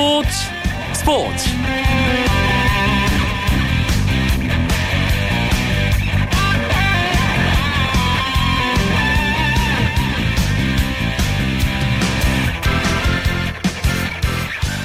[0.00, 0.30] 스포츠
[0.94, 1.50] 스포츠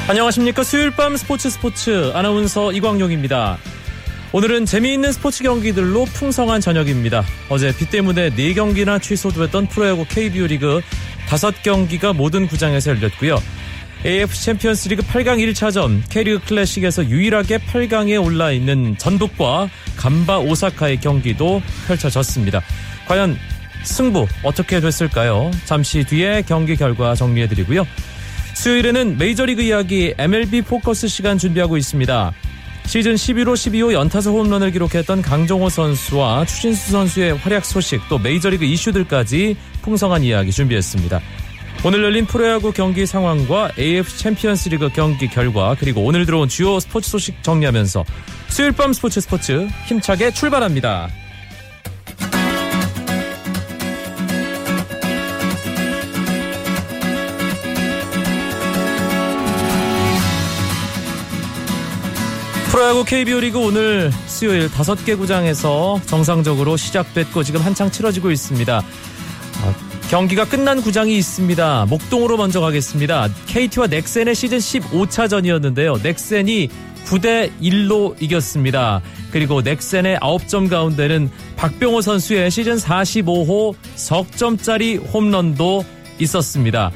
[0.10, 3.58] 안녕하십니까 수요일 밤 스포츠 스포츠 아나운서 이광용입니다.
[4.34, 7.24] 오늘은 재미있는 스포츠 경기들로 풍성한 저녁입니다.
[7.48, 10.82] 어제 비 때문에 4경기나 취소됐던 프로야구 KBO 리그
[11.30, 13.40] 5경기가 모든 구장에서 열렸고요.
[14.06, 21.60] AFC 챔피언스 리그 8강 1차전 K리그 클래식에서 유일하게 8강에 올라 있는 전북과 간바 오사카의 경기도
[21.88, 22.62] 펼쳐졌습니다.
[23.08, 23.36] 과연
[23.84, 25.50] 승부 어떻게 됐을까요?
[25.66, 27.88] 잠시 뒤에 경기 결과 정리해드리고요.
[28.54, 32.32] 수요일에는 메이저리그 이야기 MLB 포커스 시간 준비하고 있습니다.
[32.86, 39.58] 시즌 11호 12호 연타석 홈런을 기록했던 강정호 선수와 추신수 선수의 활약 소식 또 메이저리그 이슈들까지
[39.82, 41.20] 풍성한 이야기 준비했습니다.
[41.84, 47.10] 오늘 열린 프로야구 경기 상황과 AFC 챔피언스 리그 경기 결과 그리고 오늘 들어온 주요 스포츠
[47.10, 48.04] 소식 정리하면서
[48.48, 51.10] 수요일 밤 스포츠 스포츠 힘차게 출발합니다.
[62.76, 68.80] 프로야구 KBO 리그 오늘 수요일 다섯 개 구장에서 정상적으로 시작됐고 지금 한창 치러지고 있습니다.
[68.80, 71.88] 어, 경기가 끝난 구장이 있습니다.
[71.90, 73.28] 목동으로 먼저 가겠습니다.
[73.48, 76.02] KT와 넥센의 시즌 15차전이었는데요.
[76.02, 76.70] 넥센이
[77.06, 79.02] 9대 1로 이겼습니다.
[79.32, 85.84] 그리고 넥센의 9점 가운데는 박병호 선수의 시즌 45호 석점짜리 홈런도
[86.20, 86.92] 있었습니다.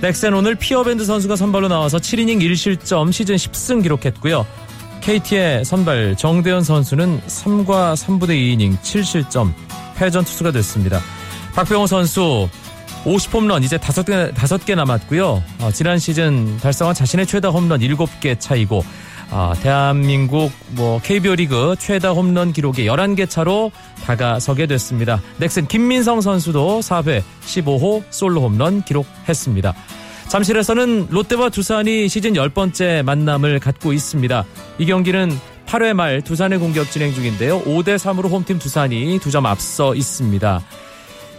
[0.00, 4.46] 넥센 오늘 피어밴드 선수가 선발로 나와서 7이닝 1실점 시즌 10승 기록했고요.
[5.02, 9.52] KT의 선발 정대현 선수는 3과 3부대 2이닝 7실점
[9.96, 11.00] 패전 투수가 됐습니다.
[11.54, 12.48] 박병호 선수
[13.04, 15.42] 50홈런 이제 5개, 5개 남았고요.
[15.60, 18.84] 어, 지난 시즌 달성한 자신의 최다 홈런 7개 차이고
[19.30, 23.70] 어, 대한민국 뭐 KBO 리그 최다 홈런 기록에 11개 차로
[24.04, 25.22] 다가서게 됐습니다.
[25.38, 29.74] 넥슨 김민성 선수도 4회 15호 솔로 홈런 기록했습니다.
[30.28, 34.44] 잠실에서는 롯데와 두산이 시즌 10번째 만남을 갖고 있습니다.
[34.78, 37.62] 이 경기는 8회 말 두산의 공격 진행 중인데요.
[37.62, 40.60] 5대 3으로 홈팀 두산이 2점 앞서 있습니다.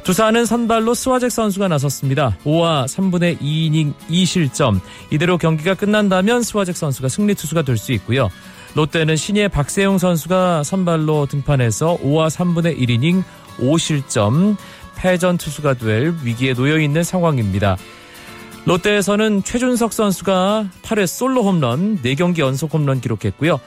[0.05, 2.37] 두산은 선발로 스와잭 선수가 나섰습니다.
[2.45, 4.79] 5와 3분의 2이닝 2실점.
[5.09, 8.29] 이대로 경기가 끝난다면 스와잭 선수가 승리 투수가 될 수 있고요.
[8.75, 13.23] 롯데는 신예 박세용 선수가 선발로 등판해서 5와 3분의 1이닝
[13.57, 14.57] 5실점
[14.95, 17.75] 패전 투수가 될 위기에 놓여 있는 상황입니다.
[18.65, 23.59] 롯데에서는 최준석 선수가 8회 솔로 홈런 4경기 연속 홈런 기록했고요.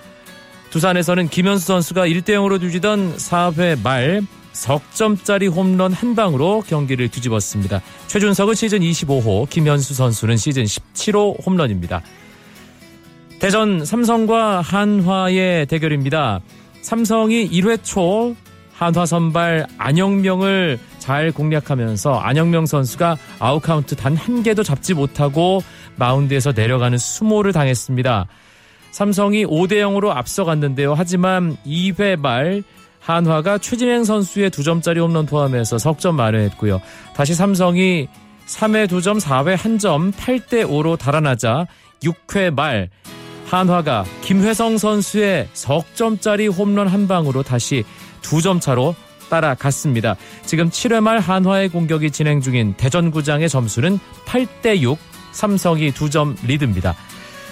[0.70, 4.22] 두산에서는 김현수 선수가 1대0으로 뒤지던 4회 말
[4.58, 7.80] 석점짜리 홈런 한 방으로 경기를 뒤집었습니다.
[8.08, 12.02] 최준석은 시즌 25호, 김현수 선수는 시즌 17호 홈런입니다.
[13.38, 16.40] 대전 삼성과 한화의 대결입니다.
[16.82, 18.34] 삼성이 1회 초
[18.72, 25.62] 한화 선발 안영명을 잘 공략하면서 안영명 선수가 아웃카운트 단 한 개도 잡지 못하고
[25.96, 28.26] 마운드에서 내려가는 수모를 당했습니다.
[28.90, 30.94] 삼성이 5대 0으로 앞서갔는데요.
[30.94, 32.64] 하지만 2회 말
[33.08, 36.82] 한화가 최진행 선수의 2점짜리 홈런 포함해서 석점 만회했고요.
[37.16, 38.06] 다시 삼성이
[38.46, 41.66] 3회 2점, 4회 1점, 8대 5로 달아나자
[42.02, 42.90] 6회 말
[43.46, 47.82] 한화가 김회성 선수의 석점짜리 홈런 한 방으로 다시
[48.20, 48.94] 2점 차로
[49.30, 50.16] 따라갔습니다.
[50.44, 54.98] 지금 7회 말 한화의 공격이 진행 중인 대전구장의 점수는 8대 6,
[55.32, 56.94] 삼성이 2점 리드입니다.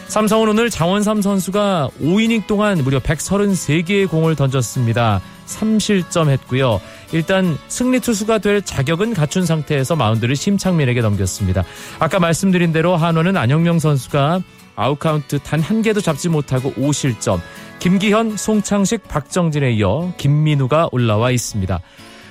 [0.09, 5.21] 삼성은 오늘 장원삼 선수가 5이닝 동안 무려 133개의 공을 던졌습니다.
[5.47, 6.81] 3실점 했고요.
[7.13, 11.65] 일단 승리 투수가 될 자격은 갖춘 상태에서 마운드를 심창민에게 넘겼습니다.
[11.99, 14.41] 아까 말씀드린 대로 한화는 안영명 선수가
[14.77, 17.41] 아웃카운트 단 한 개도 잡지 못하고 5실점.
[17.79, 21.81] 김기현, 송창식, 박정진에 이어 김민우가 올라와 있습니다.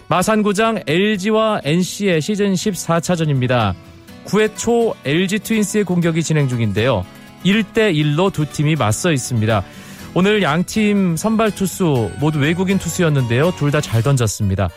[0.08, 3.74] 마산구장 LG와 NC의 시즌 14차전입니다.
[4.26, 7.06] 9회 초 LG 트윈스의 공격이 진행 중인데요.
[7.46, 9.64] 1대1로 두 팀이 맞서 있습니다.
[10.14, 13.52] 오늘 양팀 선발 투수 모두 외국인 투수였는데요.
[13.58, 14.70] 둘 다 잘 던졌습니다.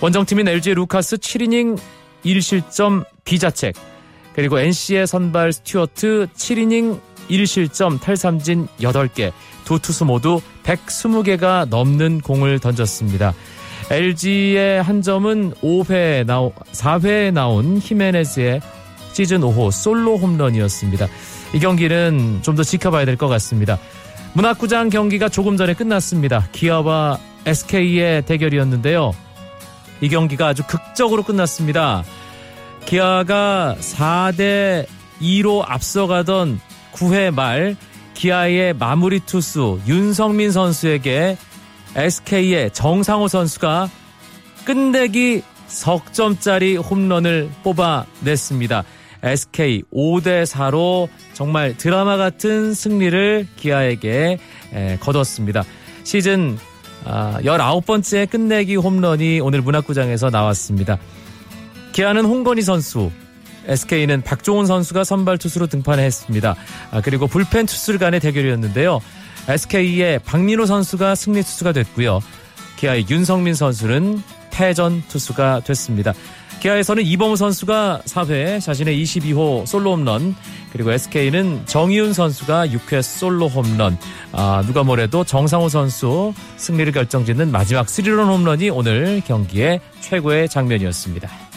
[0.00, 1.78] 원정팀인 LG의 루카스 7이닝
[2.24, 3.74] 1실점 비자책
[4.34, 6.98] 그리고 NC의 선발 스튜어트 7이닝
[7.30, 9.32] 1실점 탈삼진 8개
[9.64, 13.34] 두 투수 모두 120개가 넘는 공을 던졌습니다.
[13.90, 18.60] LG의 한 점은 5회 나오, 4회에 나온 히메네스의
[19.12, 21.06] 시즌 5호 솔로 홈런이었습니다.
[21.52, 23.78] 이 경기는 좀 더 지켜봐야 될 것 같습니다.
[24.34, 26.46] 문학구장 경기가 조금 전에 끝났습니다.
[26.52, 29.12] 기아와 SK의 대결이었는데요.
[30.00, 32.04] 이 경기가 아주 극적으로 끝났습니다.
[32.86, 34.86] 기아가 4대
[35.20, 36.60] 2로 앞서가던
[36.92, 37.76] 9회 말
[38.14, 41.36] 기아의 마무리 투수 윤성민 선수에게
[41.96, 43.88] SK의 정상호 선수가
[44.64, 48.84] 끝내기 석점짜리 홈런을 뽑아냈습니다.
[49.22, 51.08] SK 5대 4로
[51.40, 54.38] 정말 드라마 같은 승리를 기아에게
[55.00, 55.64] 거뒀습니다.
[56.04, 56.58] 시즌
[57.06, 60.98] 19번째 아, 끝내기 홈런이 오늘 문학구장에서 나왔습니다.
[61.92, 63.10] 기아는 홍건희 선수,
[63.64, 66.56] SK는 박종훈 선수가 선발 투수로 등판했습니다.
[66.90, 69.00] 아, 그리고 불펜 투수들 간의 대결이었는데요.
[69.48, 72.20] SK의 박민호 선수가 승리 투수가 됐고요.
[72.76, 74.22] 기아의 윤성민 선수는
[74.60, 76.12] 패전 투수가 됐습니다.
[76.60, 80.36] 기아에서는 이범우 선수가 4회 자신의 22호 솔로 홈런
[80.70, 83.96] 그리고 SK는 정희훈 선수가 6회 솔로 홈런
[84.32, 91.49] 아, 누가 뭐래도 정상호 선수 승리를 결정짓는 마지막 3런 홈런이 오늘 경기의 최고의 장면이었습니다.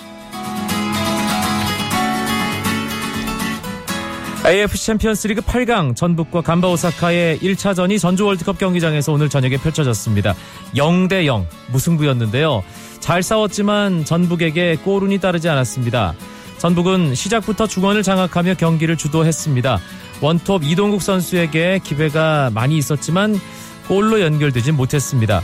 [4.45, 10.35] AFC 챔피언스리그 8강 전북과 간바 오사카의 1차전이 전주 월드컵 경기장에서 오늘 저녁에 펼쳐졌습니다.
[10.75, 12.61] 0대 0 무승부였는데요.
[12.99, 16.13] 잘 싸웠지만 전북에게 골운이 따르지 않았습니다.
[16.57, 19.79] 전북은 시작부터 중원을 장악하며 경기를 주도했습니다.
[20.21, 23.39] 원톱 이동국 선수에게 기회가 많이 있었지만
[23.87, 25.41] 골로 연결되지 못했습니다.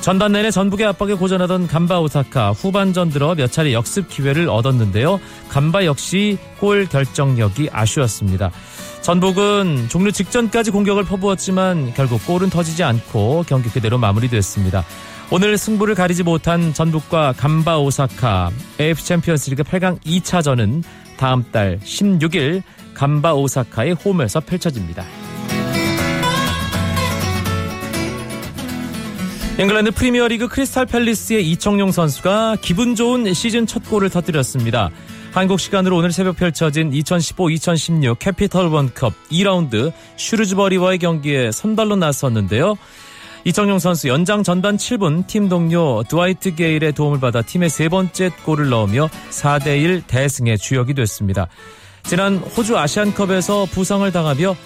[0.00, 5.20] 전반 내내 전북의 압박에 고전하던 간바 오사카 후반전 들어 몇 차례 역습 기회를 얻었는데요.
[5.50, 8.50] 간바 역시 골 결정력이 아쉬웠습니다.
[9.02, 14.84] 전북은 종료 직전까지 공격을 퍼부었지만 결국 골은 터지지 않고 경기 그대로 마무리됐습니다.
[15.30, 18.50] 오늘 승부를 가리지 못한 전북과 간바 오사카
[18.80, 20.82] AFC 챔피언스리그 8강 2차전은
[21.18, 22.62] 다음 달 16일
[22.94, 25.04] 간바 오사카의 홈에서 펼쳐집니다.
[29.60, 34.88] 잉글랜드 프리미어리그 크리스탈 팰리스의 이청용 선수가 기분 좋은 시즌 첫 골을 터뜨렸습니다.
[35.32, 42.74] 한국 시간으로 오늘 새벽 펼쳐진 2015-2016 캐피털 원컵 2라운드 슈르즈버리와의 경기에 선발로 나섰는데요.
[43.44, 48.70] 이청용 선수 연장 전반 7분 팀 동료 드와이트 게일의 도움을 받아 팀의 세 번째 골을
[48.70, 51.48] 넣으며 4대1 대승의 주역이 됐습니다.
[52.04, 54.56] 지난 호주 아시안컵에서 부상을 당하며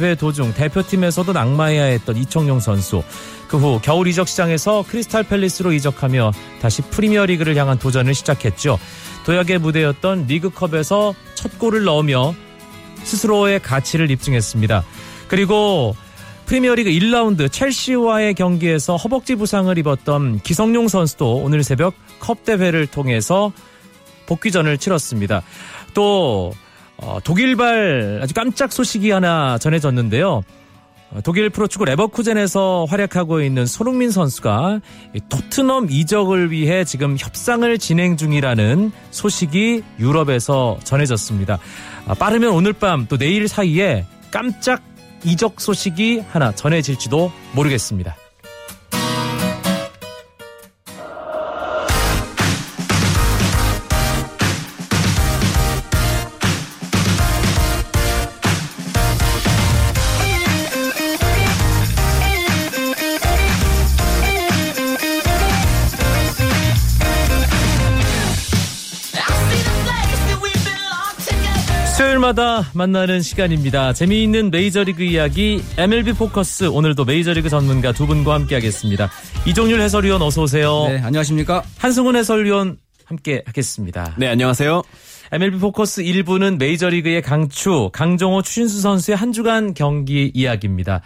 [0.00, 3.02] 대회 도중 대표팀에서도 낙마해야 했던 이청용 선수.
[3.46, 8.78] 그 후 겨울 이적 시장에서 크리스탈 팰리스로 이적하며 다시 프리미어 리그를 향한 도전을 시작했죠.
[9.26, 12.34] 도약의 무대였던 리그컵에서 첫 골을 넣으며
[13.02, 14.82] 스스로의 가치를 입증했습니다.
[15.28, 15.94] 그리고
[16.46, 23.52] 프리미어리그 1라운드 첼시와의 경기에서 허벅지 부상을 입었던 기성용 선수도 오늘 새벽 컵 대회를 통해서
[24.24, 25.42] 복귀전을 치렀습니다.
[25.92, 26.54] 또
[27.02, 30.42] 어, 독일발 아주 깜짝 소식이 하나 전해졌는데요.
[31.10, 34.80] 어, 독일 프로축구 레버쿠젠에서 활약하고 있는 손흥민 선수가
[35.28, 41.58] 토트넘 이적을 위해 지금 협상을 진행 중이라는 소식이 유럽에서 전해졌습니다.
[42.06, 44.80] 아, 빠르면 오늘 밤 또 내일 사이에 깜짝
[45.24, 48.16] 이적 소식이 하나 전해질지도 모르겠습니다.
[72.32, 73.92] 토요일마다 만나는 시간입니다.
[73.92, 79.10] 재미있는 메이저리그 이야기 MLB 포커스 오늘도 메이저리그 전문가 두 분과 함께하겠습니다.
[79.46, 80.86] 이종률 해설위원 어서 오세요.
[80.88, 81.62] 네, 안녕하십니까?
[81.78, 84.14] 한승훈 해설위원 함께 하겠습니다.
[84.18, 84.82] 네, 안녕하세요.
[85.32, 91.02] MLB 포커스 1부는 메이저리그의 강추 강정호 추신수 선수의 한 주간 경기 이야기입니다.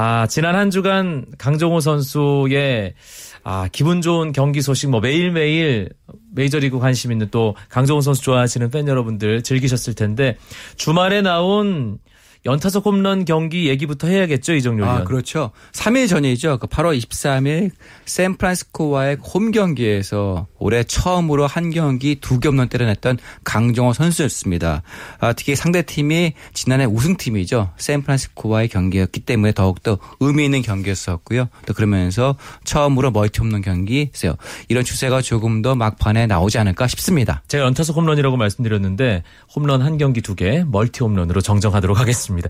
[0.00, 2.94] 아, 지난 한 주간 강정호 선수의
[3.42, 5.88] 아, 기분 좋은 경기 소식 뭐 매일매일
[6.36, 10.36] 메이저리그 관심 있는 또 강정호 선수 좋아하시는 팬 여러분들 즐기셨을 텐데
[10.76, 11.98] 주말에 나온
[12.46, 15.50] 연타석 홈런 경기 얘기부터 해야겠죠, 이정료 아, 그렇죠.
[15.72, 16.58] 3일 전이죠.
[16.58, 17.70] 그 8월 23일
[18.06, 24.82] 샌프란시스코와의 홈 경기에서 올해 처음으로 한 경기 두 개 홈런 때려냈던 강정호 선수였습니다.
[25.18, 27.72] 아, 특히 상대팀이 지난해 우승팀이죠.
[27.76, 31.48] 샌프란시스코와의 경기였기 때문에 더욱더 의미 있는 경기였었고요.
[31.66, 34.36] 또 그러면서 처음으로 멀티 홈런 경기였어요.
[34.68, 37.42] 이런 추세가 조금 더 막판에 나오지 않을까 싶습니다.
[37.48, 42.27] 제가 연타석 홈런이라고 말씀드렸는데 홈런 한 경기 두 개, 멀티 홈런으로 정정하도록 하겠습니다.
[42.28, 42.48] 있습니다.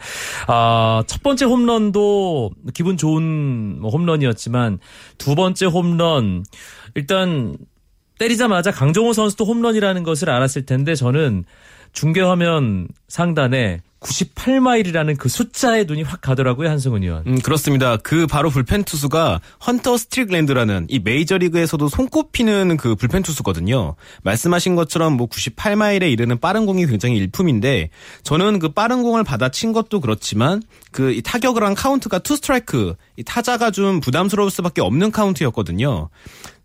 [0.48, 4.78] 아, 첫 번째 홈런도 기분 좋은 뭐 홈런이었지만
[5.16, 6.44] 두 번째 홈런
[6.94, 7.56] 일단
[8.18, 11.44] 때리자마자 강정호 선수도 홈런이라는 것을 알았을 텐데 저는
[11.92, 17.24] 중계 화면 상단에 98마일이라는 그 숫자에 눈이 확 가더라고요, 한승훈 의원.
[17.26, 17.96] 음, 그렇습니다.
[17.96, 23.96] 그 바로 불펜 투수가 헌터 스트릭랜드라는 이 메이저리그에서도 손꼽히는 그 불펜 투수거든요.
[24.22, 27.90] 말씀하신 것처럼 뭐 98마일에 이르는 빠른 공이 굉장히 일품인데
[28.22, 30.62] 저는 그 빠른 공을 받아친 것도 그렇지만
[30.92, 36.08] 그 타격을 한 카운트가 투 스트라이크 이 타자가 좀 부담스러울 수밖에 없는 카운트였거든요.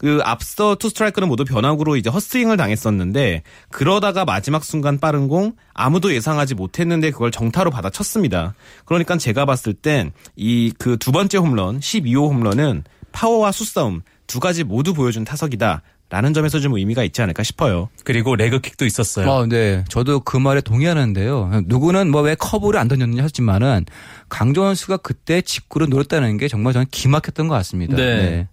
[0.03, 6.13] 그 앞서 투 스트라이크는 모두 변화구로 이제 헛스윙을 당했었는데 그러다가 마지막 순간 빠른 공 아무도
[6.13, 8.53] 예상하지 못했는데 그걸 정타로 받아쳤습니다.
[8.85, 12.83] 그러니까 제가 봤을 땐 이 그 두 번째 홈런 12호 홈런은
[13.13, 15.81] 파워와 수싸움 두 가지 모두 보여준 타석이다.
[16.09, 17.89] 라는 점에서 좀 의미가 있지 않을까 싶어요.
[18.03, 19.27] 그리고 레그킥도 있었어요.
[19.31, 19.83] 어, 네.
[19.89, 21.63] 저도 그 말에 동의하는데요.
[21.65, 23.85] 누구는 뭐 왜 커브를 안 던졌느냐 하지만은
[24.29, 27.95] 강정호 선수가 그때 직구를 노렸다는 게 정말 저는 기막혔던 것 같습니다.
[27.95, 28.15] 네.
[28.17, 28.47] 네.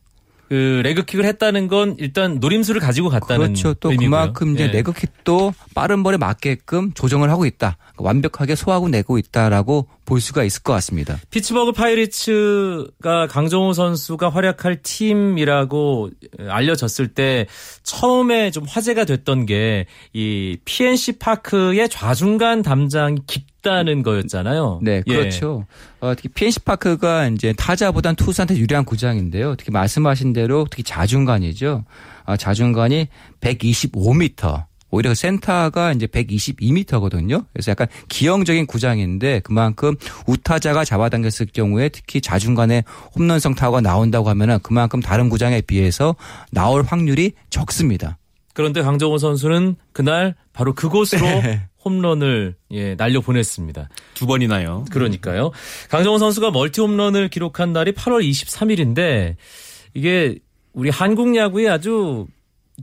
[0.50, 3.72] 그 레그킥을 했다는 건 일단 노림수를 가지고 갔다는 그렇죠.
[3.74, 4.10] 또 의미고요.
[4.10, 4.66] 그만큼 이제 예.
[4.66, 7.76] 레그킥도 빠른 볼에 맞게끔 조정을 하고 있다.
[7.96, 11.18] 완벽하게 소화하고 내고 있다라고 볼 수가 있을 것 같습니다.
[11.30, 16.10] 피츠버그 파이리츠가 강정호 선수가 활약할 팀이라고
[16.48, 17.46] 알려졌을 때
[17.84, 24.80] 처음에 좀 화제가 됐던 게 이 PNC 파크의 좌중간 담장이 깊 다는 거였잖아요.
[24.82, 25.16] 네, 예.
[25.16, 25.66] 그렇죠.
[26.00, 29.56] 어, 특히 PNC 파크가 이제 타자보단 투수한테 유리한 구장인데요.
[29.56, 31.84] 특히 말씀하신 대로 특히 좌중간이죠.
[32.24, 33.08] 아, 좌중간이
[33.40, 34.70] 125m.
[34.90, 37.44] 오히려 그 센터가 이제 122m거든요.
[37.52, 39.94] 그래서 약간 기형적인 구장인데 그만큼
[40.26, 42.82] 우타자가 잡아당겼을 경우에 특히 좌중간에
[43.16, 46.16] 홈런성 타구가 나온다고 하면은 그만큼 다른 구장에 비해서
[46.50, 48.18] 나올 확률이 적습니다.
[48.60, 51.66] 그런데 강정호 선수는 그날 바로 그곳으로 네.
[51.82, 53.88] 홈런을 예, 날려 보냈습니다.
[54.12, 54.84] 두 번이나요.
[54.90, 55.50] 그러니까요.
[55.88, 59.36] 강정호 선수가 멀티 홈런을 기록한 날이 8월 23일인데
[59.94, 60.38] 이게
[60.74, 62.26] 우리 한국 야구에 아주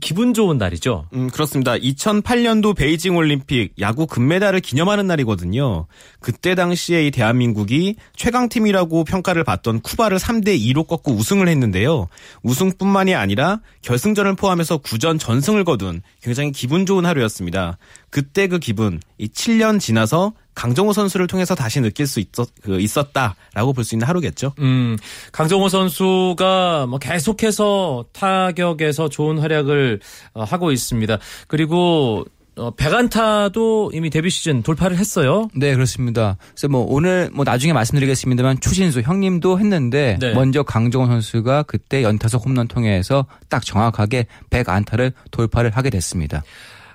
[0.00, 1.06] 기분 좋은 날이죠.
[1.14, 1.74] 음, 그렇습니다.
[1.76, 5.86] 2008년도 베이징 올림픽 야구 금메달을 기념하는 날이거든요.
[6.20, 12.08] 그때 당시에 이 대한민국이 최강팀이라고 평가를 받던 쿠바를 3대 2로 꺾고 우승을 했는데요.
[12.42, 17.78] 우승뿐만이 아니라 결승전을 포함해서 9전 전승을 거둔 굉장히 기분 좋은 하루였습니다.
[18.10, 23.72] 그때 그 기분, 이 7년 지나서 강정호 선수를 통해서 다시 느낄 수 있었, 그, 있었다라고
[23.72, 24.54] 볼 수 있는 하루겠죠.
[24.58, 24.96] 음,
[25.30, 30.00] 강정호 선수가 뭐 계속해서 타격에서 좋은 활약을
[30.34, 31.18] 어, 하고 있습니다.
[31.46, 32.24] 그리고
[32.56, 35.48] 어, 백안타도 이미 데뷔 시즌 돌파를 했어요.
[35.54, 36.36] 네, 그렇습니다.
[36.50, 40.34] 그래서 뭐 오늘 뭐 나중에 말씀드리겠습니다만 추신수 형님도 했는데 네.
[40.34, 46.42] 먼저 강정호 선수가 그때 연타석 홈런 통해서 딱 정확하게 100안타를 돌파를 하게 됐습니다.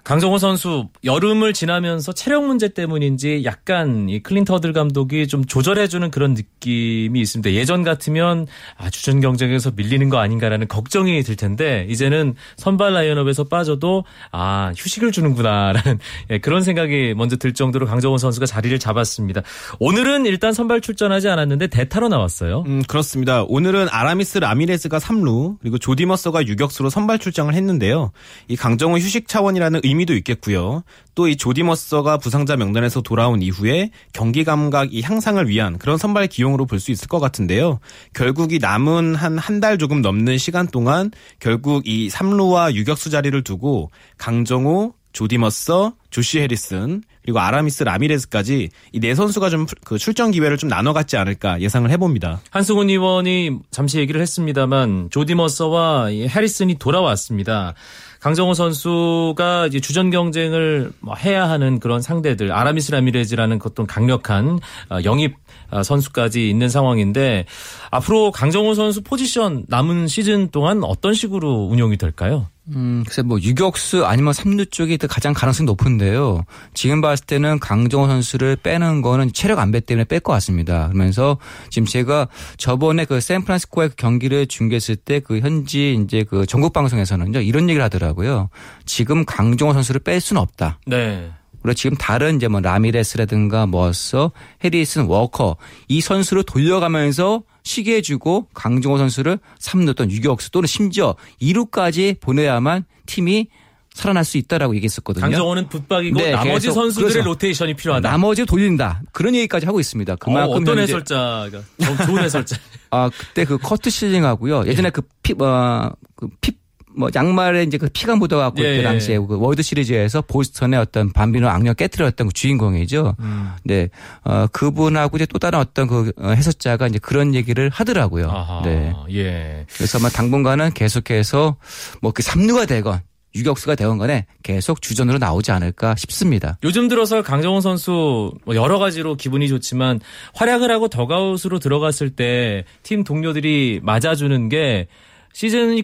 [0.03, 6.33] 강정호 선수 여름을 지나면서 체력 문제 때문인지 약간 이 클린트 허들 감독이 좀 조절해주는 그런
[6.33, 7.53] 느낌이 있습니다.
[7.53, 8.45] 예전 같으면
[8.77, 15.13] 아, 주전 경쟁에서 밀리는 거 아닌가라는 걱정이 들 텐데 이제는 선발 라인업에서 빠져도 아 휴식을
[15.13, 15.99] 주는구나라는
[16.31, 19.41] 예, 그런 생각이 먼저 들 정도로 강정호 선수가 자리를 잡았습니다.
[19.79, 22.65] 오늘은 일단 선발 출전하지 않았는데 대타로 나왔어요.
[22.67, 23.43] 음, 그렇습니다.
[23.43, 28.11] 오늘은 아라미스 라미레즈가 3루, 그리고 조디머서가 유격수로 선발 출장을 했는데요.
[28.49, 30.83] 이 강정호 휴식 차원이라는 의 미도 있겠고요.
[31.15, 36.65] 또 이 조디머서가 부상자 명단에서 돌아온 이후에 경기 감각 이 향상을 위한 그런 선발 기용으로
[36.65, 37.79] 볼 수 있을 것 같은데요.
[38.13, 43.41] 결국 이 남은 한 한 달 조금 넘는 시간 동안 결국 이 3루와 유격수 자리를
[43.43, 50.57] 두고 강정호, 조디머서, 조시 해리슨 그리고 아라미스 라미레즈까지 이 네 선수가 좀 그 출전 기회를
[50.57, 52.41] 좀 나눠 갖지 않을까 예상을 해봅니다.
[52.49, 57.75] 한승훈 의원이 잠시 얘기를 했습니다만 조디머서와 이 해리슨이 돌아왔습니다.
[58.23, 64.99] 강정호 선수가 이제 주전 경쟁을 뭐 해야 하는 그런 상대들 아라미스 라미레즈라는 어떤 강력한 어,
[65.03, 65.35] 영입
[65.71, 67.45] 어, 선수까지 있는 상황인데
[67.91, 72.47] 앞으로 강정호 선수 포지션 남은 시즌 동안 어떤 식으로 운영이 될까요?
[72.69, 76.43] 음, 글쎄 뭐 유격수 아니면 삼루 쪽이 더 가장 가능성이 높은데요.
[76.73, 80.87] 지금 봤을 때는 강정호 선수를 빼는 거는 체력 안배 때문에 뺄 것 같습니다.
[80.87, 81.37] 그러면서
[81.69, 82.27] 지금 제가
[82.57, 87.83] 저번에 그 샌프란시스코의 그 경기를 중계했을 때 그 현지 이제 그 전국 방송에서는요 이런 얘기를
[87.83, 88.49] 하더라고요.
[88.85, 90.79] 지금 강정호 선수를 뺄 수는 없다.
[90.85, 91.31] 네.
[91.63, 94.31] 그리고 지금 다른 이제 뭐 라미레스라든가 뭐서
[94.63, 102.19] 해리슨 워커 이 선수를 돌려가면서 쉬게 해주고 강정호 선수를 3루 또는 유격수 또는 심지어 2루까지
[102.19, 103.47] 보내야만 팀이
[103.93, 105.21] 살아날 수 있다라고 얘기했었거든요.
[105.21, 107.29] 강정호는 붙박이고 네, 나머지 선수들의 그렇죠.
[107.29, 108.09] 로테이션이 필요하다.
[108.09, 109.01] 나머지 돌린다.
[109.11, 110.13] 그런 얘기까지 하고 있습니다.
[110.13, 112.57] 어, 그만큼 어떤 현재 해설자가 좀 좋은 해설자.
[112.89, 114.65] 아 그때 그 커트 실링하고요.
[114.65, 116.51] 예전에 그 피, 어, 그 피,
[116.95, 121.47] 뭐 양말에 이제 그 피가 묻어갖고 예, 그때 당시에 그 월드 시리즈에서 보스턴의 어떤 밤비노
[121.47, 123.15] 악령 깨뜨렸던 그 주인공이죠.
[123.19, 123.51] 음.
[123.63, 123.89] 네,
[124.23, 128.29] 어, 그분하고 이제 또 다른 어떤 그 어, 해설자가 이제 그런 얘기를 하더라고요.
[128.29, 128.93] 아하, 네.
[129.11, 129.65] 예.
[129.75, 131.57] 그래서 아마 당분간은 계속해서
[132.01, 133.01] 뭐 그 삼루가 되건
[133.35, 136.59] 유격수가 되건 간에 계속 주전으로 나오지 않을까 싶습니다.
[136.63, 139.99] 요즘 들어서 강정호 선수 뭐 여러 가지로 기분이 좋지만
[140.35, 144.87] 활약을 하고 더가웃으로 들어갔을 때 팀 동료들이 맞아주는 게
[145.33, 145.81] 시즌이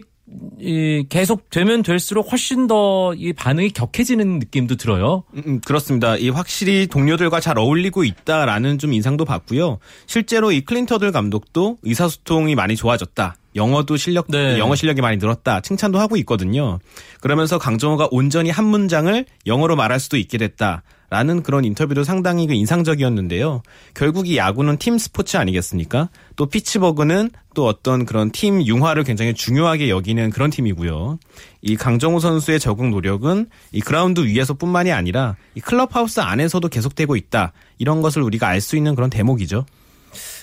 [0.60, 5.24] 이 계속 되면 될수록 훨씬 더 이 반응이 격해지는 느낌도 들어요.
[5.34, 6.16] 음, 음, 그렇습니다.
[6.16, 9.78] 이 확실히 동료들과 잘 어울리고 있다라는 좀 인상도 받고요.
[10.06, 13.36] 실제로 이 클린트 허들 감독도 의사소통이 많이 좋아졌다.
[13.56, 14.58] 영어도 실력, 네.
[14.58, 15.60] 영어 실력이 많이 늘었다.
[15.60, 16.78] 칭찬도 하고 있거든요.
[17.20, 20.82] 그러면서 강정호가 온전히 한 문장을 영어로 말할 수도 있게 됐다.
[21.10, 23.62] 라는 그런 인터뷰도 상당히 그 인상적이었는데요.
[23.94, 26.08] 결국 이 야구는 팀 스포츠 아니겠습니까?
[26.36, 31.18] 또 피츠버그는 또 어떤 그런 팀 융화를 굉장히 중요하게 여기는 그런 팀이고요.
[31.62, 37.52] 이 강정호 선수의 적응 노력은 이 그라운드 위에서뿐만이 아니라 이 클럽하우스 안에서도 계속되고 있다.
[37.78, 39.64] 이런 것을 우리가 알 수 있는 그런 대목이죠.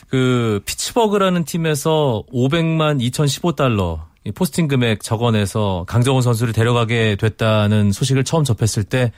[0.09, 4.01] 그 피츠버그라는 팀에서 500만 2015달러
[4.35, 9.11] 포스팅 금액 적어내서 강정호 선수를 데려가게 됐다는 소식을 처음 접했을 때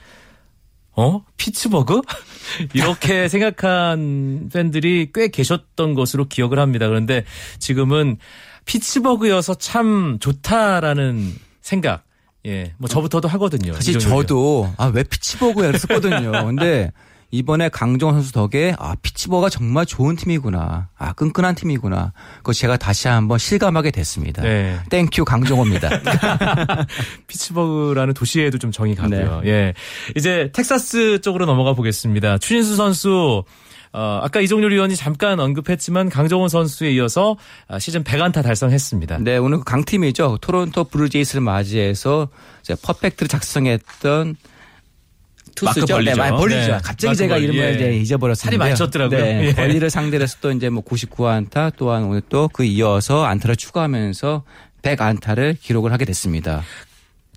[1.00, 1.24] 어?
[1.36, 2.02] 피츠버그?
[2.74, 6.86] 이렇게 생각한 팬들이 꽤 계셨던 것으로 기억을 합니다.
[6.88, 7.24] 그런데
[7.58, 8.18] 지금은
[8.66, 12.04] 피츠버그여서 참 좋다라는 생각.
[12.46, 13.74] 예, 뭐 저부터도 하거든요.
[13.74, 13.98] 사실.
[13.98, 16.32] 저도 아 왜 피츠버그야 그랬었거든요.
[16.46, 16.90] 근데
[17.30, 20.88] 이번에 강정호 선수 덕에 아 피츠버그가 정말 좋은 팀이구나.
[20.96, 22.12] 아 끈끈한 팀이구나.
[22.38, 24.42] 그거 제가 다시 한번 실감하게 됐습니다.
[24.42, 24.78] 네.
[24.90, 25.90] Thank you 강정호입니다.
[27.28, 29.42] 피츠버그라는 도시에도 좀 정이 가고요.
[29.44, 29.74] 예.
[30.16, 32.38] 이제 텍사스 쪽으로 넘어가 보겠습니다.
[32.38, 33.44] 추신수 선수
[33.92, 39.18] 어, 아까 이종률 위원이 잠깐 언급했지만 강정호 선수에 이어서 아, 시즌 100안타 달성했습니다.
[39.18, 40.38] 네, 오늘 그 강팀이죠.
[40.40, 42.28] 토론토 블루제이스를 맞이해서
[42.82, 44.36] 퍼펙트를 작성했던
[45.66, 45.98] 벌리죠.
[45.98, 46.72] 네, 벌리죠.
[46.72, 47.44] 네, 갑자기 제가 벌리.
[47.44, 47.74] 이름을 예.
[47.74, 48.44] 이제 잊어버렸습니다.
[48.44, 49.10] 살이 많이 쪘더라고요.
[49.10, 49.54] 네, 예.
[49.54, 54.44] 벌리를 상대로 해서 또 이제 뭐 99안타 또한 오늘 또 그 이어서 안타를 추가하면서
[54.82, 56.62] 100안타를 기록을 하게 됐습니다.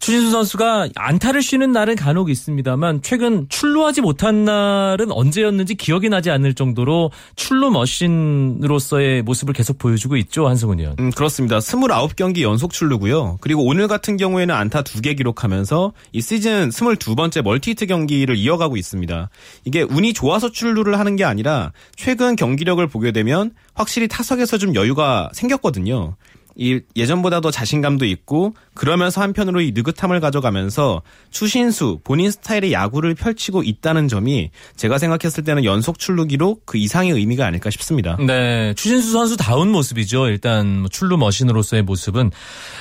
[0.03, 6.55] 추신수 선수가 안타를 쉬는 날은 간혹 있습니다만 최근 출루하지 못한 날은 언제였는지 기억이 나지 않을
[6.55, 10.97] 정도로 출루 머신으로서의 모습을 계속 보여주고 있죠 한승훈 위원.
[10.99, 11.59] 음, 그렇습니다.
[11.59, 13.37] 29경기 연속 출루고요.
[13.39, 19.29] 그리고 오늘 같은 경우에는 안타 2개 기록하면서 이 시즌 22번째 multi-hit 경기를 이어가고 있습니다.
[19.63, 25.29] 이게 운이 좋아서 출루를 하는 게 아니라 최근 경기력을 보게 되면 확실히 타석에서 좀 여유가
[25.31, 26.17] 생겼거든요.
[26.55, 33.63] 이 예전보다 더 자신감도 있고 그러면서 한편으로 이 느긋함을 가져가면서 추신수 본인 스타일의 야구를 펼치고
[33.63, 38.17] 있다는 점이 제가 생각했을 때는 연속 출루 기록 그 이상의 의미가 아닐까 싶습니다.
[38.17, 40.27] 네, 추신수 선수 다운 모습이죠.
[40.27, 42.31] 일단 뭐 출루 머신으로서의 모습은.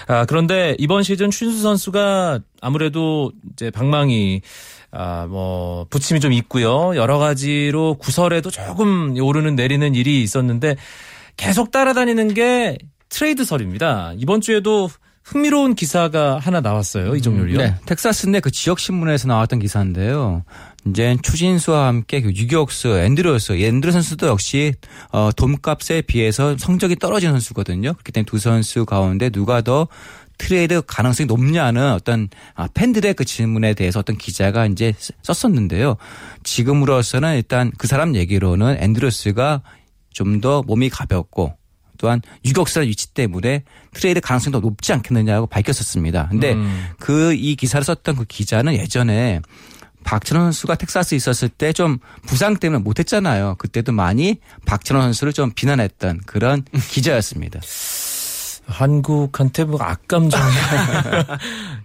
[0.07, 4.43] 아, 그런데 이번 시즌 추신수 선수가 아무래도 이제 방망이
[4.91, 6.95] 아, 뭐 부침이 좀 있고요.
[6.97, 10.77] 여러 가지로 구설에도 조금 오르는 내리는 일이 있었는데
[11.39, 12.77] 계속 따라다니는 게
[13.13, 14.15] 트레이드설입니다.
[14.17, 14.89] 이번 주에도
[15.23, 17.15] 흥미로운 기사가 하나 나왔어요.
[17.15, 17.59] 이종률 위원.
[17.59, 20.43] 네, 텍사스 내 그 지역 신문에서 나왔던 기사인데요.
[20.87, 24.75] 이제 추신수와 함께 그 유격수 앤드루스, 앤드루스 선수도 역시
[25.13, 27.93] 어 돈값에 비해서 성적이 떨어진 선수거든요.
[27.93, 29.87] 그렇기 때문에 두 선수 가운데 누가 더
[30.39, 35.99] 트레이드 가능성이 높냐는 어떤 아, 팬들의 그 질문에 대해서 어떤 기자가 이제 썼었는데요.
[36.43, 39.63] 지금으로서는 일단 그 사람 얘기로는 앤드루스가
[40.13, 41.55] 좀 더 몸이 가볍고
[42.03, 43.63] 또한 유격수라는 위치 때문에
[43.95, 46.27] 트레이드 가능성이 더 높지 않겠느냐고 밝혔었습니다.
[46.31, 46.89] 근데 음.
[46.99, 49.41] 그이 기사를 썼던 그 기자는 예전에
[50.03, 53.55] 박찬호 선수가 텍사스에 있었을 때 좀 부상 때문에 못했잖아요.
[53.59, 57.61] 그때도 많이 박찬호 선수를 좀 비난했던 그런 기자였습니다.
[58.67, 60.41] 한국한테 뭐 악감정.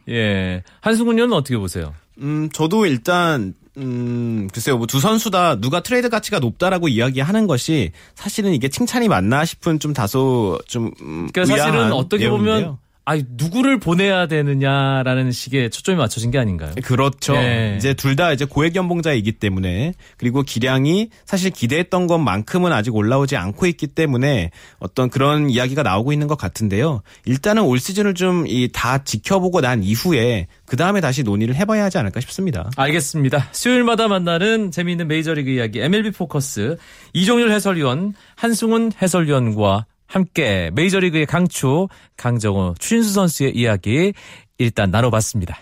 [0.10, 0.64] 예.
[0.82, 1.94] 한승훈 의원은 어떻게 보세요?
[2.20, 7.92] 음, 저도 일단 음, 글쎄요, 뭐 두 선수 다 누가 트레이드 가치가 높다라고 이야기하는 것이
[8.16, 12.80] 사실은 이게 칭찬이 맞나 싶은 좀 다소 좀 음, 그러니까 사실은 어떻게 보면 내용인데요.
[13.10, 16.74] 아 누구를 보내야 되느냐라는 식의 초점이 맞춰진 게 아닌가요?
[16.84, 17.32] 그렇죠.
[17.34, 17.76] 네.
[17.78, 23.66] 이제 둘 다 이제 고액 연봉자이기 때문에 그리고 기량이 사실 기대했던 것만큼은 아직 올라오지 않고
[23.68, 27.02] 있기 때문에 어떤 그런 이야기가 나오고 있는 것 같은데요.
[27.26, 31.98] 일단은 올 시즌을 좀 이 다 지켜보고 난 이후에 그 다음에 다시 논의를 해봐야 하지
[32.00, 32.70] 않을까 싶습니다.
[32.76, 33.48] 알겠습니다.
[33.54, 36.76] 수요일마다 만나는 재미있는 메이저리그 이야기 MLB 포커스
[37.14, 44.14] 이종률 해설위원, 한승훈 해설위원과 함께 메이저리그의 강추 강정호 추신수 선수의 이야기
[44.58, 45.58] 일단 나눠봤습니다.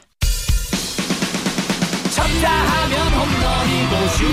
[2.16, 4.26] 쳤다 하면 홈런이고 슛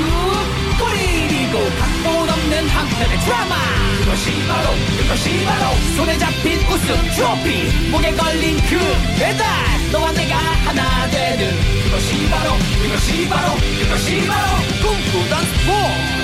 [0.78, 3.54] 골이고 각본 없는 한편의 드라마.
[3.98, 7.90] 그것이 바로 그것이 바로 손에 잡힌 우승 트로피.
[7.90, 8.78] 목에 걸린 그
[9.18, 9.46] 메달
[9.90, 11.50] 너와 내가 하나 되는.
[11.84, 14.46] 그것이 바로 그것이 바로 그것이 바로
[14.82, 16.22] 꿈꾸던 스포츠.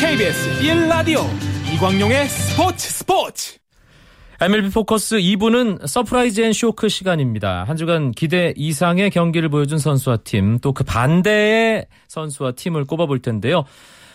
[0.00, 3.58] KBS 1라디오 이광용의 스포츠 스포츠
[4.40, 7.64] MLB 포커스 2부는 surprise and shock 시간입니다.
[7.64, 13.64] 한 주간 기대 이상의 경기를 보여준 선수와 팀, 또 그 반대의 선수와 팀을 꼽아볼 텐데요.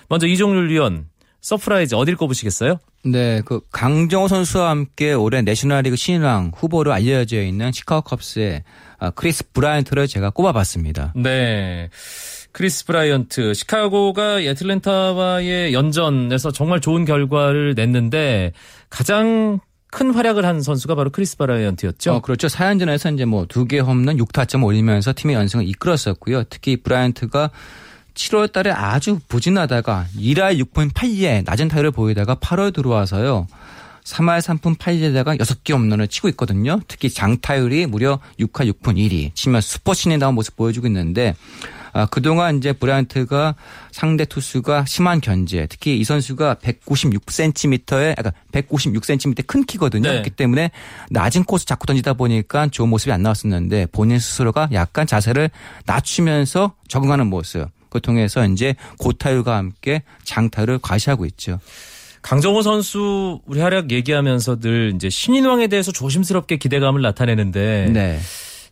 [0.09, 1.05] 먼저 이종률 위원,
[1.41, 2.79] surprise 어딜 꼽으시겠어요?
[3.05, 8.63] 네, 그 강정호 선수와 함께 올해 내셔널리그 신인왕 후보로 알려져 있는 시카고 컵스의
[8.99, 11.13] 아, 크리스 브라이언트를 제가 꼽아봤습니다.
[11.15, 11.89] 네.
[12.51, 18.51] 크리스 브라이언트, 시카고가 애틀랜타와의 연전에서 정말 좋은 결과를 냈는데
[18.89, 19.59] 가장
[19.89, 22.13] 큰 활약을 한 선수가 바로 크리스 브라이언트였죠.
[22.13, 22.47] 어, 그렇죠.
[22.47, 26.43] 4연전에서 이제 뭐 두 개 홈런 6타점 올리면서 팀의 연승을 이끌었었고요.
[26.45, 27.51] 특히 브라이언트가
[28.13, 33.47] 7월 달에 아주 부진하다가 1할 6분 8리에 낮은 타율을 보이다가 8월 들어와서요.
[34.03, 36.79] 3할 3푼 8리에다가 6개 홈런을 치고 있거든요.
[36.87, 39.33] 특히 장타율이 무려 6할 6분 1위.
[39.35, 41.35] 치면 슈퍼신이 나온 모습 보여주고 있는데
[41.93, 43.55] 아, 그동안 이제 브라이언트가
[43.91, 50.03] 상대 투수가 심한 견제, 특히 이 선수가 196cm의, 아까 196cm 큰 키거든요.
[50.03, 50.11] 네.
[50.13, 50.71] 그렇기 때문에
[51.09, 55.49] 낮은 코스 자꾸 던지다 보니까 좋은 모습이 안 나왔었는데 본인 스스로가 약간 자세를
[55.85, 57.67] 낮추면서 적응하는 모습.
[57.89, 61.59] 그 통해서 이제 고타율과 함께 장타율을 과시하고 있죠.
[62.21, 68.19] 강정호 선수 우리 활약 얘기하면서 늘 이제 신인왕에 대해서 조심스럽게 기대감을 나타내는데 네.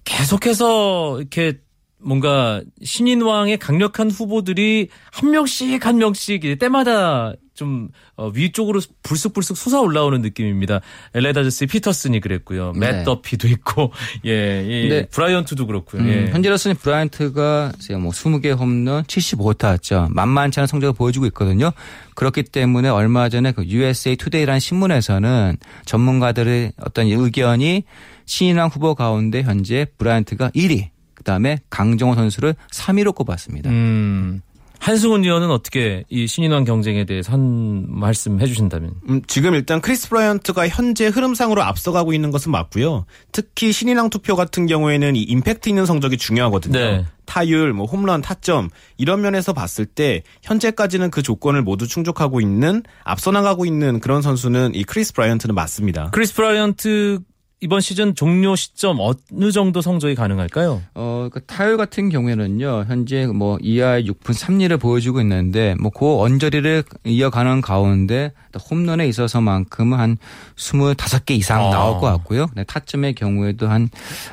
[0.05, 1.57] 계속해서 이렇게
[2.01, 9.81] 뭔가 신인왕의 강력한 후보들이 한 명씩 한 명씩 이제 때마다 좀 어, 위쪽으로 불쑥불쑥 솟아
[9.81, 10.79] 올라오는 느낌입니다.
[11.13, 12.71] 엘레 다저스의 피터슨이 그랬고요.
[12.77, 12.93] 네.
[12.93, 13.91] 맷 더피도 있고
[14.25, 15.05] 예, 이 네.
[15.07, 16.01] 브라이언트도 그렇고요.
[16.01, 16.31] 음, 예.
[16.31, 21.71] 현재로서는 브라이언트가 이제 뭐 20개 홈런 75타점 만만치 않은 성적을 보여주고 있거든요.
[22.15, 27.83] 그렇기 때문에 얼마 전에 그 USA 투데이라는 신문에서는 전문가들의 어떤 의견이
[28.25, 33.69] 신인왕 후보 가운데 현재 브라이언트가 1위, 그다음에 강정호 선수를 3위로 꼽았습니다.
[33.69, 34.41] 음.
[34.79, 38.93] 한승훈 위원은 어떻게 이 신인왕 경쟁에 대해서 한 말씀 해주신다면?
[39.09, 43.05] 음, 지금 일단 크리스 브라이언트가 현재 흐름상으로 앞서가고 있는 것은 맞고요.
[43.33, 46.79] 특히 신인왕 투표 같은 경우에는 이 임팩트 있는 성적이 중요하거든요.
[46.79, 47.05] 네.
[47.25, 53.31] 타율, 뭐 홈런, 타점 이런 면에서 봤을 때 현재까지는 그 조건을 모두 충족하고 있는 앞서
[53.31, 56.09] 나가고 있는 그런 선수는 이 크리스 브라이언트는 맞습니다.
[56.11, 57.19] 크리스 브라이언트
[57.61, 60.81] 이번 시즌 종료 시점 어느 정도 성적이 가능할까요?
[60.95, 66.83] 어, 그 타율 같은 경우에는요, 현재 뭐 2할 6분 3리를 보여주고 있는데, 뭐 그 언저리를
[67.03, 68.31] 이어가는 가운데
[68.71, 70.17] 홈런에 있어서만큼은 한
[70.55, 71.69] 25개 이상 아.
[71.69, 72.47] 나올 것 같고요.
[72.55, 73.89] 네, 타점의 경우에도 한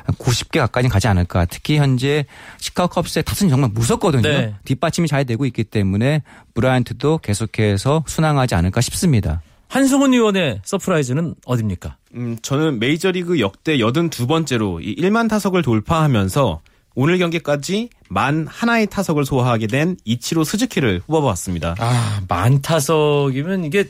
[0.07, 1.43] 90개 가까이 가지 않을까.
[1.43, 2.25] 특히 현재
[2.59, 4.21] 시카고 컵스의 타선이 정말 무섭거든요.
[4.21, 4.55] 네.
[4.63, 9.41] 뒷받침이 잘 되고 있기 때문에 브라이언트도 계속해서 순항하지 않을까 싶습니다.
[9.67, 11.97] 한승훈 위원의 surprise는 어딥니까?
[12.15, 16.61] 음, 저는 메이저리그 역대 82번째로 이 1만 타석을 돌파하면서
[16.95, 21.75] 오늘 경기까지 만 하나의 타석을 소화하게 된 이치로 스즈키를 뽑아봤습니다.
[21.77, 23.85] 아, 만 타석이면 이게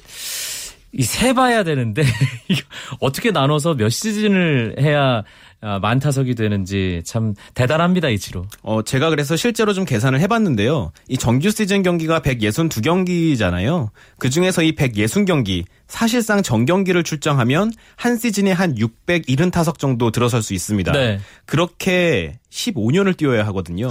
[0.94, 2.04] 이 세봐야 되는데
[3.00, 5.24] 어떻게 나눠서 몇 시즌을 해야 아,
[5.62, 8.46] 만타석이 되는지 참 대단합니다 이치로.
[8.62, 10.92] 어, 제가 그래서 실제로 좀 계산을 해봤는데요.
[11.08, 13.92] 이 정규 시즌 경기가 162 경기잖아요.
[14.20, 20.54] 그 중에서 이 160 경기, 사실상 정경기를 출정하면 한 시즌에 한 670타석 정도 들어설 수
[20.54, 20.92] 있습니다.
[20.92, 21.20] 네.
[21.46, 23.90] 그렇게 15년을 뛰어야 하거든요.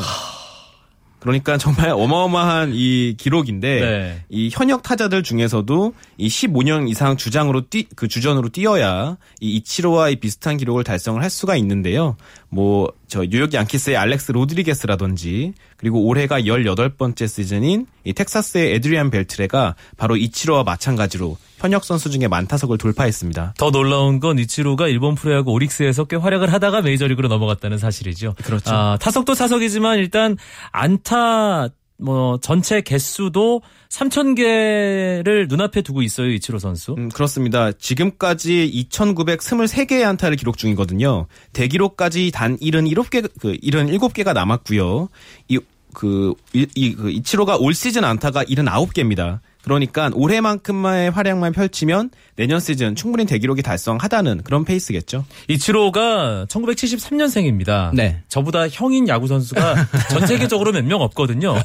[1.27, 4.25] 그러니까 정말 어마어마한 이 기록인데 네.
[4.29, 10.17] 이 현역 타자들 중에서도 이 15년 이상 주장으로 뛰 그 주전으로 뛰어야 이 이치로와 이
[10.17, 12.17] 비슷한 기록을 달성을 할 수가 있는데요.
[12.57, 20.17] 뭐 저 뉴욕 양키스의 알렉스 로드리게스라든지 그리고 올해가 18번째 시즌인 이 텍사스의 에드리안 벨트레가 바로
[20.17, 23.55] 이치로와 마찬가지로 현역 선수 중에 만타석을 돌파했습니다.
[23.59, 28.35] 더 놀라운 건 이치로가 일본 프로야구 오릭스에서 꽤 활약을 하다가 메이저리그로 넘어갔다는 사실이죠.
[28.43, 28.75] 그렇죠.
[28.75, 30.37] 아, 타석도 타석이지만 일단
[30.73, 36.95] 안타 뭐 전체 개수도 3,000개를 눈앞에 두고 있어요 이치로 선수.
[36.99, 37.73] 음, 그렇습니다.
[37.73, 41.27] 지금까지 2,923개의 안타를 기록 중이거든요.
[41.53, 45.09] 대기록까지 단 77개, 그 77개가 남았고요.
[45.49, 45.59] 이,
[45.95, 49.41] 그, 이, 이, 그 이치로가 올 시즌 안타가 79개입니다.
[49.67, 55.25] 그러니까 올해만큼만의 활약만 펼치면 내년 시즌 충분히 대기록이 달성하다는 그런 페이스겠죠.
[55.49, 57.91] 이치로가 1973년생입니다.
[57.93, 58.23] 네.
[58.29, 59.75] 저보다 형인 야구 선수가
[60.11, 61.57] 전 세계적으로 몇 명 없거든요.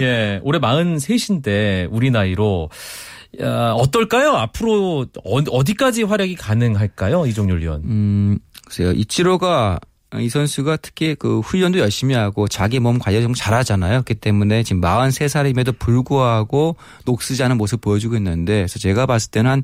[0.00, 2.70] 예, 올해 43인데 우리 나이로
[3.42, 4.30] 야, 어떨까요?
[4.30, 7.26] 앞으로 어, 디까지 활약이 가능할까요?
[7.26, 7.82] 이종률 위원.
[7.84, 8.92] 음, 글쎄요.
[8.92, 9.80] 이치로가
[10.18, 14.02] 이 선수가 특히 그 훈련도 열심히 하고 자기 몸 관리 정말 잘하잖아요.
[14.02, 19.62] 그렇기 때문에 지금 43살임에도 불구하고 녹슬지 않은 모습 보여주고 있는데 그래서 제가 봤을 때는 한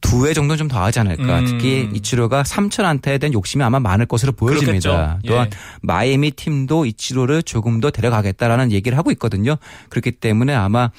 [0.00, 1.40] 두회 정도는 좀 더 하지 않을까.
[1.40, 1.44] 음.
[1.46, 4.90] 특히 이치로가 3천 안타에 대한 욕심이 아마 많을 것으로 보여집니다.
[4.90, 5.18] 그렇겠죠.
[5.26, 5.58] 또한 예.
[5.82, 9.56] 마이애미 팀도 이치로를 조금 더 데려가겠다라는 얘기를 하고 있거든요.
[9.90, 10.90] 그렇기 때문에 아마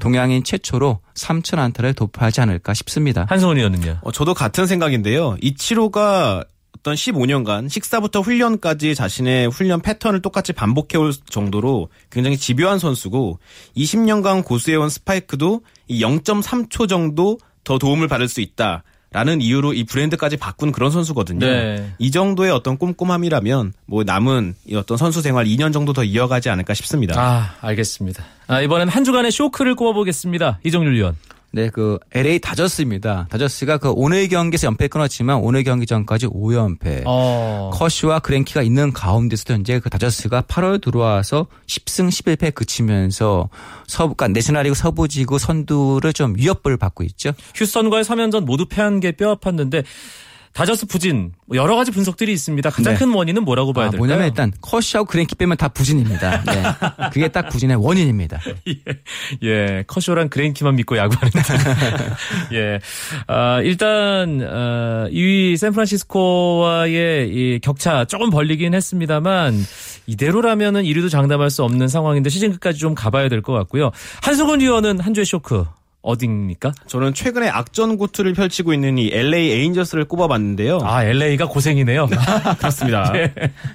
[0.00, 3.24] 동양인 최초로 3천 안타를 도파하지 않을까 싶습니다.
[3.28, 3.98] 한성훈 의원은요.
[4.02, 5.36] 어, 저도 같은 생각인데요.
[5.40, 6.44] 이치로가
[6.80, 13.38] 어떤 15년간 식사부터 훈련까지 자신의 훈련 패턴을 똑같이 반복해올 정도로 굉장히 집요한 선수고
[13.76, 18.82] 20년간 고수해온 스파이크도 이 0.3초 정도 더 도움을 받을 수 있다.
[19.12, 21.44] 라는 이유로 이 브랜드까지 바꾼 그런 선수거든요.
[21.44, 21.92] 네.
[21.98, 26.74] 이 정도의 어떤 꼼꼼함이라면 뭐 남은 이 어떤 선수 생활 2년 정도 더 이어가지 않을까
[26.74, 27.20] 싶습니다.
[27.20, 28.24] 아, 알겠습니다.
[28.46, 30.60] 아, 이번엔 한 주간의 쇼크를 꼽아보겠습니다.
[30.62, 31.16] 이정률 의원.
[31.52, 33.26] 네, 그 LA 다저스입니다.
[33.30, 37.02] 다저스가 그 오늘 경기에서 연패 끊었지만 오늘 경기 전까지 5연패.
[37.06, 37.70] 어.
[37.72, 43.48] 커시와 그랭키가 있는 가운데서도 현재 그 다저스가 8월 들어와서 10승 11패 그치면서
[43.88, 47.32] 서부, 그러니까 내셔널리그 서부지구 선두를 좀 위협을 받고 있죠.
[47.54, 49.84] 휴스턴과의 3연전 모두 패한 게 뼈아팠는데
[50.52, 52.70] 다저스 부진 뭐 여러 가지 분석들이 있습니다.
[52.70, 52.98] 가장 네.
[52.98, 53.98] 큰 원인은 뭐라고 봐야 아, 될까요?
[54.06, 56.42] 뭐냐면 일단 커시하고 그랭키 빼면 다 부진입니다.
[56.44, 56.62] 네.
[57.12, 58.40] 그게 딱 부진의 원인입니다.
[59.44, 61.42] 예, 커쇼랑 그랭키만 믿고 야구하는 팀.
[62.58, 62.78] 예.
[63.28, 69.54] 아, 일단 어, 2위 샌프란시스코와의 이 격차 조금 벌리긴 했습니다만
[70.06, 73.90] 이대로라면은 1위도 장담할 수 없는 상황인데 시즌 끝까지 좀 가봐야 될 것 같고요.
[74.22, 75.64] 한승훈 위원은 한 주의 쇼크
[76.02, 76.72] 어디입니까?
[76.86, 80.78] 저는 최근에 악전 고투를 펼치고 있는 이 LA 에인저스를 꼽아봤는데요.
[80.82, 82.08] 아, LA가 고생이네요.
[82.58, 83.12] 그렇습니다.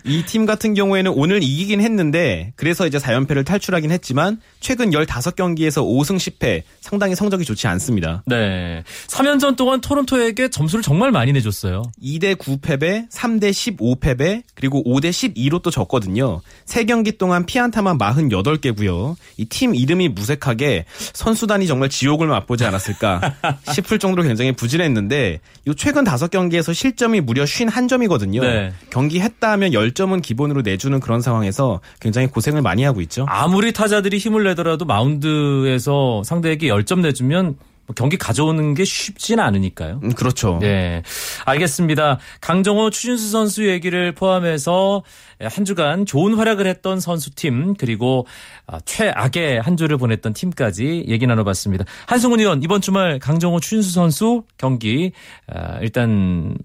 [0.03, 6.63] 이팀 같은 경우에는 오늘 이기긴 했는데 그래서 이제 4연패를 탈출하긴 했지만 최근 15경기에서 5승 10패
[6.81, 8.23] 상당히 성적이 좋지 않습니다.
[8.27, 8.83] 네.
[9.07, 11.83] 3연전 동안 토론토에게 점수를 정말 많이 내줬어요.
[12.03, 16.41] 2대 9패배, 3대 15패배, 그리고 5대 12로 또 졌거든요.
[16.65, 19.15] 3경기 동안 피안타만 48개고요.
[19.37, 23.35] 이 팀 이름이 무색하게 선수단이 정말 지옥 을 맛보지 않았을까
[23.73, 28.41] 싶을 정도로 굉장히 부진했는데 요 최근 5경기에서 실점이 무려 51점이거든요.
[28.41, 28.73] 네.
[28.89, 33.25] 경기 했다 하면 10점은 기본으로 내주는 그런 상황에서 굉장히 고생을 많이 하고 있죠.
[33.27, 37.55] 아무리 타자들이 힘을 내더라도 마운드에서 상대에게 10점 내주면 뭐
[37.95, 39.99] 경기 가져오는 게 쉽지는 않으니까요.
[40.03, 40.57] 음, 그렇죠.
[40.59, 41.03] 네.
[41.45, 42.19] 알겠습니다.
[42.41, 45.03] 강정호 추신수 선수 얘기를 포함해서
[45.41, 48.25] 한 주간 좋은 활약을 했던 선수팀 그리고
[48.67, 51.85] 아, 최악의 한 주를 보냈던 팀까지 얘기 나눠봤습니다.
[52.07, 55.11] 한승훈 의원 이번 주말 강정호 추신수 선수 경기
[55.47, 56.57] 아, 일단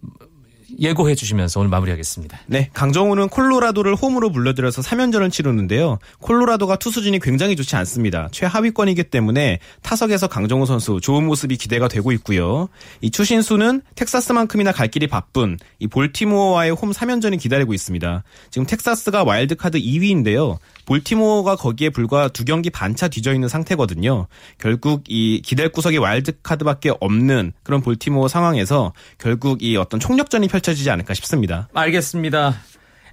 [0.79, 2.41] 예고해 주시면서 오늘 마무리하겠습니다.
[2.47, 5.99] 네, 강정호는 콜로라도를 홈으로 불러들여서 3연전을 치르는데요.
[6.21, 8.29] 콜로라도가 투수진이 굉장히 좋지 않습니다.
[8.33, 12.69] 최하위권이기 때문에 타석에서 강정호 선수 좋은 모습이 기대가 되고 있고요.
[13.01, 18.23] 이 추신수는 텍사스만큼이나 갈 길이 바쁜 이 볼티모어와의 홈 3연전이 기다리고 있습니다.
[18.51, 20.59] 지금 텍사스가 와일드카드 2위인데요.
[20.87, 24.27] 볼티모어가 거기에 불과 두 경기 반차 뒤져 있는 상태거든요.
[24.59, 30.91] 결국 이 기댈 구석이 와일드카드밖에 없는 그런 볼티모어 상황에서 결국 이 어떤 총력전이 펼 쳐지지
[30.91, 31.69] 않을까 싶습니다.
[31.75, 32.55] 알겠습니다.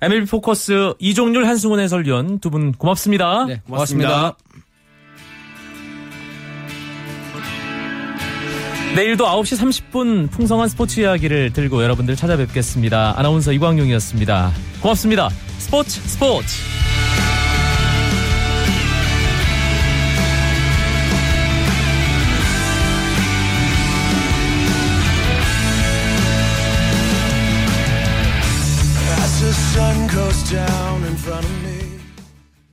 [0.01, 3.45] MLB 포커스 이종률 한승훈 해설위원 두 분 고맙습니다.
[3.45, 4.35] 네, 고맙습니다.
[8.95, 13.13] 내일도 9시 30분 풍성한 스포츠 이야기를 들고 여러분들 찾아뵙겠습니다.
[13.17, 14.51] 아나운서 이광용이었습니다.
[14.81, 15.29] 고맙습니다.
[15.59, 16.47] 스포츠 스포츠.